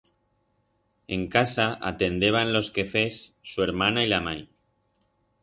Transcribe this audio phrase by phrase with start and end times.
[1.07, 4.49] En casa atendeban los quefers su ermana y la mai.